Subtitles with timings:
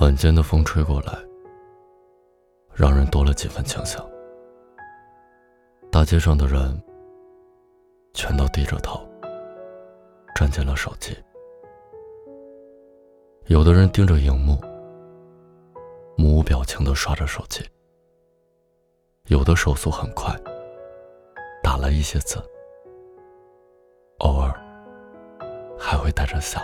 [0.00, 1.12] 晚间的风吹过来，
[2.72, 4.00] 让人多了几分清醒。
[5.92, 6.82] 大街上的人
[8.14, 8.98] 全都低着头，
[10.34, 11.14] 站进了手机。
[13.48, 14.58] 有的人盯着荧幕，
[16.16, 17.62] 目无表情的刷着手机；
[19.26, 20.34] 有的手速很快，
[21.62, 22.42] 打了一些字，
[24.20, 24.50] 偶尔
[25.78, 26.58] 还会带着笑。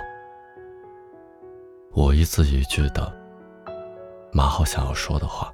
[1.92, 3.10] 我一字一句的
[4.36, 5.50] 码好想要说的话，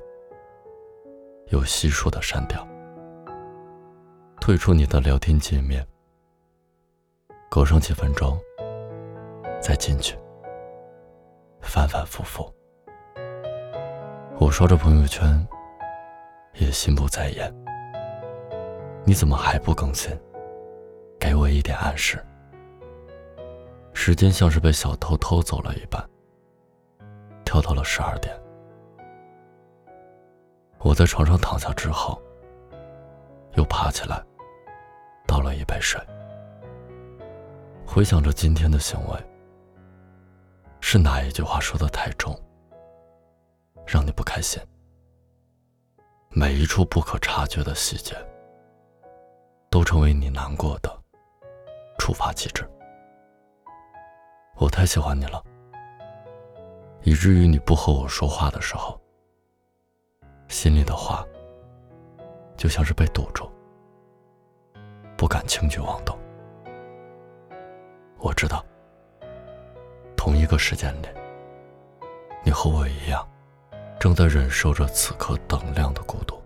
[1.51, 2.67] 又悉数的删掉。
[4.41, 5.87] 退出你的聊天界面，
[7.49, 8.37] 隔上几分钟
[9.61, 10.19] 再进去，
[11.61, 12.53] 反反复复。
[14.41, 15.47] 我刷着朋友圈，
[16.55, 17.55] 也心不在焉。
[19.05, 20.11] 你怎么还不更新？
[21.21, 22.21] 给我一点暗示。
[23.93, 26.05] 时间像是被小偷偷走了一般，
[27.45, 28.37] 跳到了十二点。
[30.93, 32.21] 我在床上躺下之后，
[33.55, 34.23] 又爬起来。
[35.27, 35.99] 倒了一杯水，
[37.87, 39.19] 回想着今天的行为，
[40.83, 42.39] 是哪一句话说的太重，
[43.87, 44.61] 让你不开心？
[46.29, 48.15] 每一处不可察觉的细节，
[49.71, 50.95] 都成为你难过的
[51.99, 52.69] 触发机制。
[54.57, 55.43] 我太喜欢你了，
[57.01, 59.01] 以至于你不和我说话的时候，
[60.53, 61.27] 心里的话
[62.59, 63.51] 就像是被堵住。
[65.17, 66.17] 不敢轻举妄动。
[68.19, 68.65] 我知道，
[70.15, 71.09] 同一个时间里，
[72.45, 73.27] 你和我一样，
[73.99, 76.41] 正在忍受着此刻等量的孤独。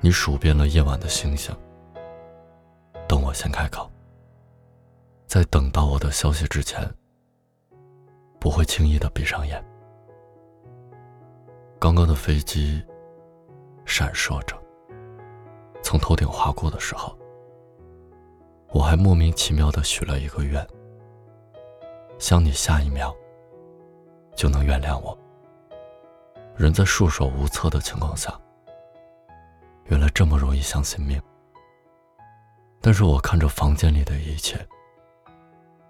[0.00, 1.54] 你数遍了夜晚的星星，
[3.08, 3.90] 等我先开口，
[5.26, 6.88] 在等到我的消息之前，
[8.38, 9.62] 不会轻易的闭上眼。
[11.84, 12.82] 刚刚的飞机
[13.84, 14.56] 闪烁着。
[15.82, 17.14] 从头顶划过的时候，
[18.70, 20.66] 我还莫名其妙的许了一个愿，
[22.18, 23.14] 想你下一秒
[24.34, 25.14] 就能原谅我。
[26.56, 28.32] 人在束手无策的情况下，
[29.88, 31.20] 原来这么容易相信命。
[32.80, 34.56] 但是我看着房间里的一切，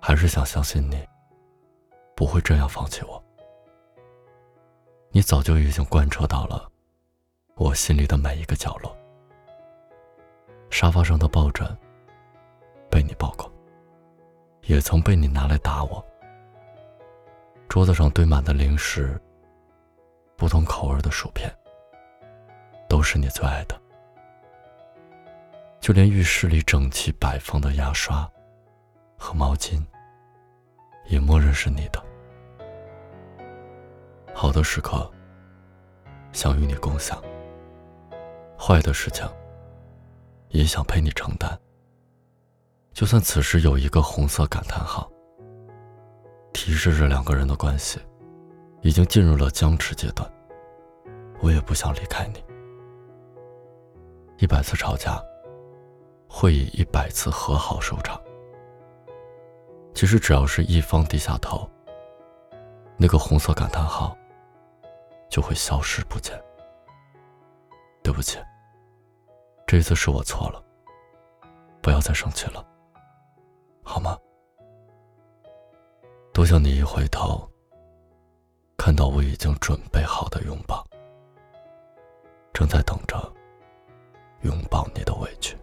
[0.01, 1.07] 还是想相信你
[2.17, 3.25] 不会这样放弃我。
[5.17, 6.69] 你早就已经贯彻到了
[7.55, 8.99] 我心里的每一个角落。
[10.71, 11.65] 沙发上的抱枕
[12.91, 13.49] 被你抱过，
[14.63, 16.05] 也曾被你拿来打我。
[17.69, 19.17] 桌子上堆满的零食，
[20.35, 21.49] 不同口味的薯片，
[22.89, 23.81] 都是你最爱的。
[25.79, 28.29] 就连浴室里整齐摆放的牙刷
[29.17, 29.81] 和毛巾，
[31.07, 32.05] 也默认是你的。
[34.35, 35.11] 好的时刻
[36.33, 37.23] 想与你共享，
[38.59, 39.27] 坏的事情。
[40.51, 41.59] 也想陪你承担。
[42.93, 45.11] 就算此时有一个红色感叹号，
[46.53, 47.99] 提示着两个人的关系
[48.81, 50.31] 已经进入了僵持阶段，
[51.41, 52.45] 我也不想离开你。
[54.39, 55.21] 一百次吵架，
[56.29, 58.21] 会以一百次和好收场。
[59.93, 61.69] 其实只要是一方低下头，
[62.97, 64.17] 那个红色感叹号
[65.35, 66.41] 就会消失不见。
[68.05, 68.39] 对不起。
[69.67, 70.63] 这次是我错了，
[71.83, 72.65] 不要再生气了，
[73.83, 74.17] 好吗？
[76.33, 77.51] 多想你一回头，
[78.79, 80.87] 看到我已经准备好的拥抱，
[82.53, 83.17] 正在等着
[84.43, 85.59] 拥抱你的委屈。